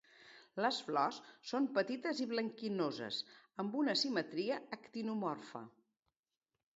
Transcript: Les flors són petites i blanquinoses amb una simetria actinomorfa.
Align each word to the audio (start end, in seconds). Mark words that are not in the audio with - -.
Les 0.65 0.77
flors 0.85 1.17
són 1.49 1.67
petites 1.75 2.21
i 2.25 2.25
blanquinoses 2.31 3.19
amb 3.65 3.77
una 3.81 3.95
simetria 4.05 4.57
actinomorfa. 4.79 5.63